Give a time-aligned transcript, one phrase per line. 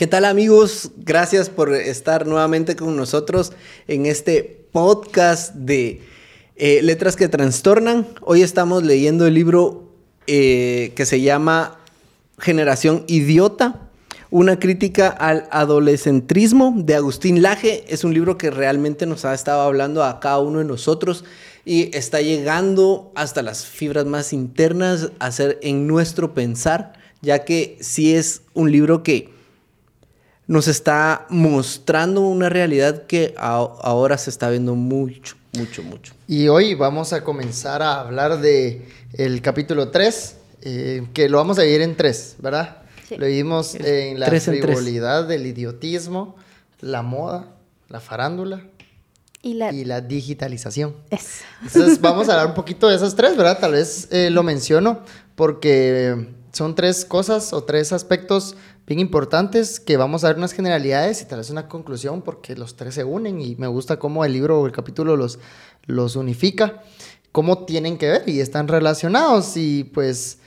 [0.00, 0.92] ¿Qué tal amigos?
[0.96, 3.52] Gracias por estar nuevamente con nosotros
[3.86, 6.00] en este podcast de
[6.56, 8.06] eh, Letras que Trastornan.
[8.22, 9.92] Hoy estamos leyendo el libro
[10.26, 11.80] eh, que se llama
[12.38, 13.90] Generación Idiota,
[14.30, 17.84] una crítica al adolescentrismo de Agustín Laje.
[17.86, 21.26] Es un libro que realmente nos ha estado hablando a cada uno de nosotros
[21.66, 27.76] y está llegando hasta las fibras más internas a ser en nuestro pensar, ya que
[27.82, 29.38] sí es un libro que
[30.50, 36.12] nos está mostrando una realidad que ahora se está viendo mucho, mucho, mucho.
[36.26, 41.60] Y hoy vamos a comenzar a hablar de el capítulo 3, eh, que lo vamos
[41.60, 42.78] a dividir en tres, ¿verdad?
[43.16, 46.34] Lo vimos en la frivolidad del idiotismo,
[46.80, 47.54] la moda,
[47.88, 48.60] la farándula
[49.42, 50.96] y la, digitalización.
[51.62, 53.60] Entonces vamos a hablar un poquito de esas tres, ¿verdad?
[53.60, 55.04] Tal vez eh, lo menciono
[55.36, 61.22] porque son tres cosas o tres aspectos bien importantes que vamos a ver unas generalidades
[61.22, 64.32] y tal vez una conclusión porque los tres se unen y me gusta cómo el
[64.32, 65.38] libro o el capítulo los,
[65.86, 66.82] los unifica,
[67.32, 70.38] cómo tienen que ver y están relacionados y pues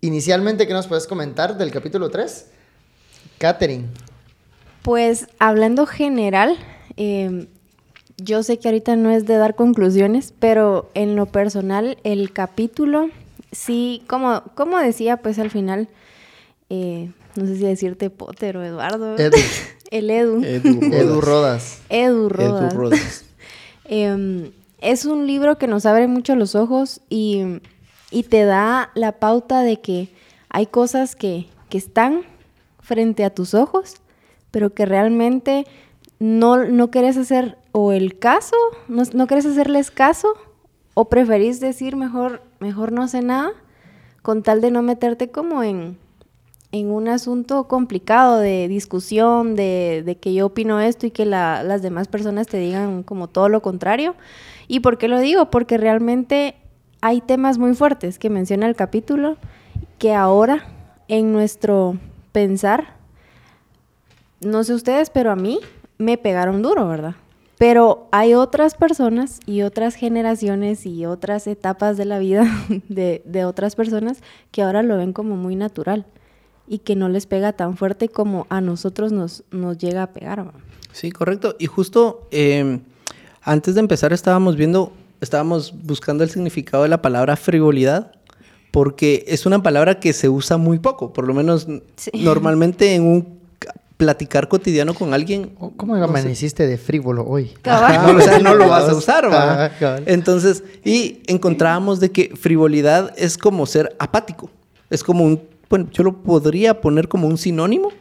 [0.00, 2.46] inicialmente, ¿qué nos puedes comentar del capítulo 3?
[3.38, 3.86] Catherine.
[4.82, 6.56] Pues hablando general,
[6.96, 7.46] em,
[8.16, 13.08] yo sé que ahorita no es de dar conclusiones, pero en lo personal el capítulo,
[13.52, 15.88] sí, como, como decía, pues al final
[16.68, 19.16] eh, no sé si decirte Potter o Eduardo.
[19.16, 19.36] Edu.
[19.90, 20.42] El Edu.
[20.42, 21.82] Edu Rodas.
[21.90, 22.72] Edu Rodas.
[22.72, 23.24] Edu Rodas.
[23.84, 27.60] Em, es un libro que nos abre mucho los ojos y,
[28.30, 30.08] te da la pauta de que
[30.48, 32.22] hay cosas que, están
[32.80, 33.96] frente a tus ojos,
[34.50, 35.66] pero que realmente
[36.18, 38.56] no, no quieres hacer o el caso,
[38.88, 40.34] no, no quieres hacerles caso,
[40.94, 43.50] o preferís decir mejor, mejor no sé nada,
[44.22, 45.98] con tal de no meterte como en,
[46.70, 52.06] en un asunto complicado de discusión, de, que yo opino esto y que las demás
[52.06, 54.14] personas te digan como todo lo contrario.
[54.68, 55.50] ¿Y por qué lo digo?
[55.50, 56.54] Porque realmente
[57.00, 59.36] hay temas muy fuertes que menciona el capítulo
[59.98, 60.64] que ahora
[61.08, 61.96] en nuestro
[62.30, 62.94] pensar,
[64.40, 65.58] no sé ustedes, pero a mí
[65.98, 67.16] me pegaron duro, ¿verdad?
[67.62, 72.44] Pero hay otras personas y otras generaciones y otras etapas de la vida
[72.88, 74.18] de, de otras personas
[74.50, 76.04] que ahora lo ven como muy natural
[76.66, 80.44] y que no les pega tan fuerte como a nosotros nos, nos llega a pegar.
[80.90, 81.54] Sí, correcto.
[81.60, 82.80] Y justo em,
[83.42, 88.10] antes de empezar estábamos viendo, estábamos buscando el significado de la palabra frivolidad,
[88.72, 91.68] porque es una palabra que se usa muy poco, por lo menos
[92.12, 93.41] normalmente en un
[94.04, 95.54] platicar cotidiano con alguien.
[95.76, 97.52] ¿Cómo me amaneciste de frívolo hoy?
[97.64, 99.70] No, o sea, no lo vas a usar, ¿va?
[100.06, 104.50] Entonces, y encontrábamos de que frivolidad es como ser apático,
[104.90, 107.92] es como un bueno, yo lo podría poner como un sinónimo,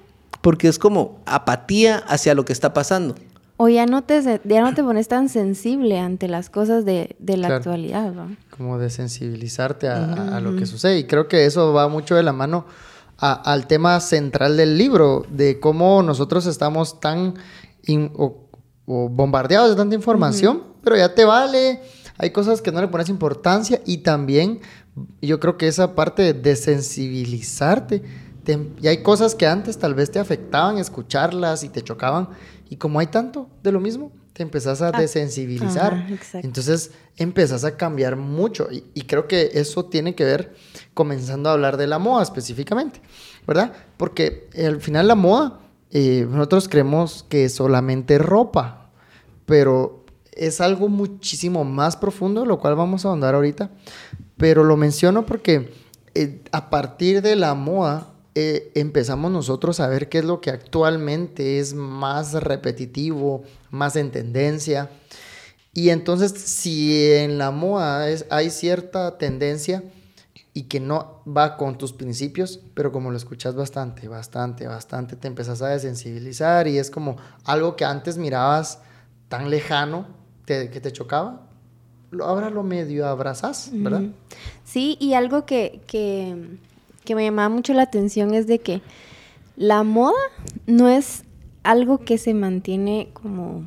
[0.41, 3.16] porque es como apatía hacia lo que está pasando.
[3.56, 7.47] O ya no te, ya no te pones tan sensible ante las cosas de, la
[7.47, 8.35] actualidad, ¿no?
[8.57, 11.00] Como de sensibilizarte a, lo que sucede.
[11.00, 12.66] Y creo que eso va mucho de la mano
[13.22, 17.36] al tema central del libro, de cómo nosotros estamos tan
[18.86, 21.81] bombardeados de tanta información, pero ya te vale,
[22.18, 24.60] hay cosas que no le pones importancia y también
[25.22, 28.02] yo creo que esa parte de sensibilizarte,
[28.81, 32.30] y hay cosas que antes tal vez te afectaban escucharlas y te chocaban,
[32.70, 36.07] y como hay tanto de lo mismo, te empezás a ah, desensibilizar.
[36.34, 40.56] Entonces empezás a cambiar mucho, y, creo que eso tiene que ver
[40.96, 43.00] comenzando a hablar de la moda específicamente,
[43.46, 43.72] ¿verdad?
[43.97, 45.59] Porque al final la moda,
[45.91, 48.90] eh, nosotros creemos que es solamente ropa,
[49.46, 53.69] pero es algo muchísimo más profundo, lo cual vamos a ahondar ahorita,
[54.38, 55.72] pero lo menciono porque
[56.16, 60.50] eh, a partir de la moda eh, empezamos nosotros a ver qué es lo que
[60.50, 64.90] actualmente es más repetitivo, más en tendencia.
[65.74, 69.84] Y entonces si en la moda hay cierta tendencia
[70.54, 75.28] y que no va con tus principios, pero como lo escuchas bastante, bastante, bastante, te
[75.28, 78.80] empezás a desensibilizar y es como algo que antes mirabas
[79.30, 80.07] tan lejano
[80.45, 81.48] que te chocaba,
[82.19, 84.01] ahora lo medio abrazas, ¿verdad?
[84.66, 86.57] Sí, y algo que, que,
[87.16, 88.81] me llamaba mucho la atención es de que
[89.56, 90.19] la moda
[90.66, 91.24] no es
[91.63, 93.63] algo que se mantiene como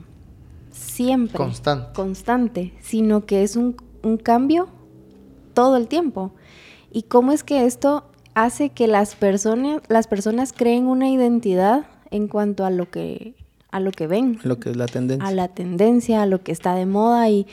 [0.71, 1.37] siempre.
[1.37, 1.93] Constante.
[1.95, 4.69] Constante, sino que es un, un cambio
[5.53, 6.33] todo el tiempo.
[6.91, 8.05] ¿Y cómo es que esto
[8.35, 13.35] hace que las personas, las personas creen una identidad en cuanto a lo que
[13.71, 14.39] a lo que ven.
[14.45, 15.29] A lo que es la tendencia.
[15.29, 17.45] A la tendencia, a lo que está de moda y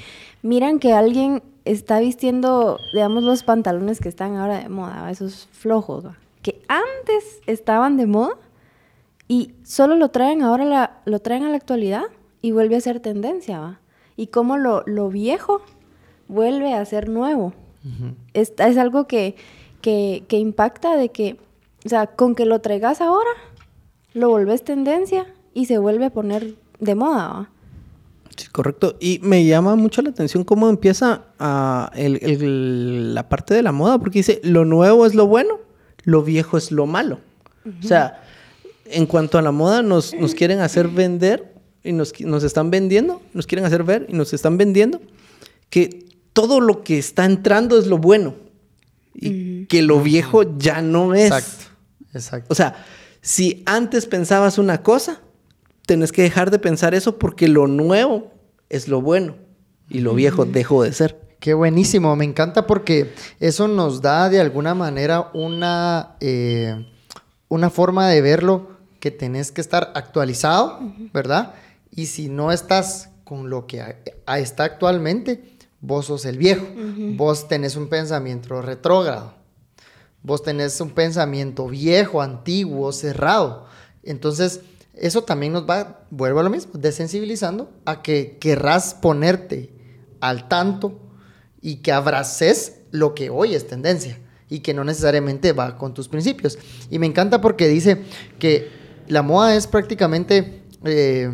[0.44, 6.06] miran que alguien está vistiendo, digamos, los pantalones que están ahora de moda, esos flojos,
[6.44, 8.36] que antes estaban de moda
[9.32, 12.04] Y solo lo traen ahora, la, lo traen a la actualidad
[12.42, 13.80] y vuelve a ser tendencia, ¿va?
[14.18, 15.62] Y cómo lo, lo viejo
[16.28, 17.54] vuelve a ser nuevo.
[18.34, 19.38] es, es, algo que,
[19.80, 21.38] que, que impacta de que,
[21.86, 23.30] o sea, con que lo traigas ahora,
[24.14, 27.50] lo volvés tendencia y se vuelve a poner de moda, ¿va?
[28.36, 28.98] Sí, correcto.
[29.00, 33.72] Y me llama mucho la atención cómo empieza a el, el, la parte de la
[33.72, 35.58] moda, porque dice, lo nuevo es lo bueno,
[36.04, 37.20] lo viejo es lo malo.
[37.64, 37.86] Uh -huh.
[37.86, 38.24] O sea,
[38.92, 41.54] en cuanto a la moda, nos, nos quieren hacer vender
[41.84, 45.02] y nos, nos, están vendiendo, nos quieren hacer ver y nos están vendiendo
[45.70, 48.36] que todo lo que está entrando es lo bueno
[49.14, 49.68] y uh -huh.
[49.68, 51.32] que lo viejo ya no es.
[51.32, 51.66] Exacto,
[52.14, 52.48] exacto.
[52.50, 52.86] O sea,
[53.22, 55.22] si antes pensabas una cosa,
[55.86, 58.32] tenés que dejar de pensar eso porque lo nuevo
[58.70, 59.36] es lo bueno
[59.90, 61.20] y lo viejo dejó de ser.
[61.40, 66.86] Qué buenísimo, me encanta porque eso nos da de alguna manera una, eh,
[67.50, 68.70] una forma de verlo
[69.02, 71.12] que tenés que estar actualizado, uh -huh.
[71.12, 71.56] ¿verdad?
[71.94, 75.44] Y si no estás con lo que está actualmente,
[75.82, 77.18] vos sos el viejo, uh -huh.
[77.18, 79.34] vos tenés un pensamiento retrógrado,
[80.24, 83.66] vos tenés un pensamiento viejo, antiguo, cerrado.
[84.04, 84.62] Entonces,
[84.94, 89.74] eso también nos va, vuelvo a lo mismo, desensibilizando a que querrás ponerte
[90.20, 91.00] al tanto
[91.60, 96.08] y que abraces lo que hoy es tendencia y que no necesariamente va con tus
[96.08, 96.60] principios.
[96.90, 98.04] Y me encanta porque dice
[98.38, 98.81] que
[99.12, 101.30] la moda es prácticamente eh,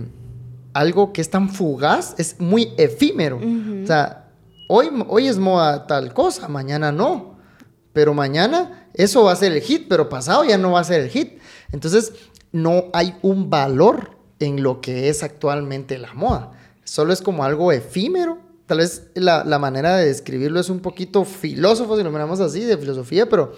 [0.74, 3.38] algo que es tan fugaz, es muy efímero.
[3.38, 3.84] Uh -huh.
[3.84, 4.32] O sea,
[4.68, 7.38] hoy, hoy es moda tal cosa, mañana no.
[7.94, 11.02] Pero mañana eso va a ser el hit, pero pasado ya no va a ser
[11.02, 11.40] el hit.
[11.72, 12.14] Entonces,
[12.52, 16.54] no hay un valor en lo que es actualmente la moda.
[16.84, 18.40] Solo es como algo efímero.
[18.66, 22.62] Tal vez la, la manera de describirlo es un poquito filósofo, si lo miramos así,
[22.62, 23.54] de filosofía, pero,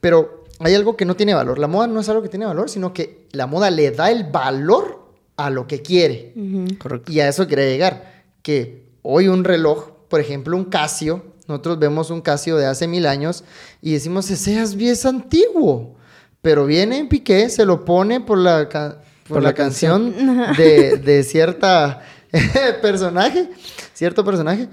[0.00, 1.58] pero hay algo que no tiene valor.
[1.58, 4.24] La moda no es algo que tiene valor, sino que la moda le da el
[4.24, 5.00] valor
[5.36, 6.32] a lo que quiere.
[6.36, 6.78] Uh -huh.
[6.78, 7.10] Correcto.
[7.10, 8.24] Y a eso quería llegar.
[8.42, 13.06] Que hoy un reloj, por ejemplo, un Casio, nosotros vemos un Casio de hace mil
[13.06, 13.42] años
[13.80, 15.96] y decimos, ese es antiguo.
[16.42, 18.98] Pero viene en Piqué, se lo pone por la, por,
[19.28, 20.56] por la, la, canción, canción.
[20.56, 22.02] De, de, cierta
[22.82, 23.50] personaje,
[23.92, 24.68] cierto personaje.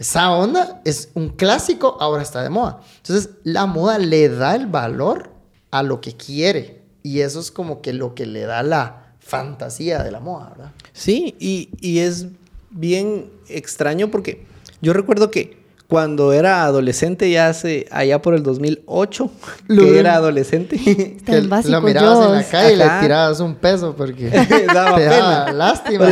[0.00, 2.80] Esa onda es un clásico, ahora está de moda.
[2.96, 5.28] Entonces, la moda le da el valor
[5.70, 6.80] a lo que quiere.
[7.02, 10.72] Y eso es como que lo que le da la fantasía de la moda, ¿verdad?
[10.94, 12.28] Sí, y, y es
[12.70, 14.46] bien extraño porque
[14.80, 15.60] yo recuerdo que
[15.90, 19.30] cuando era adolescente, ya hace allá por el 2008,
[19.66, 20.78] lo que era adolescente.
[21.26, 22.26] que lo mirabas yo.
[22.28, 22.72] en la calle Ajá.
[22.72, 24.30] y le tirabas un peso porque
[24.72, 25.16] daba te pena.
[25.16, 26.04] daba lástima.